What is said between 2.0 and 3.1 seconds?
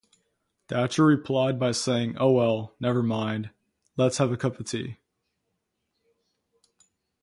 Oh well, never